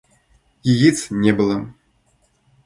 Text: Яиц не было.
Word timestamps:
Яиц 0.73 1.03
не 1.27 1.31
было. 1.43 1.59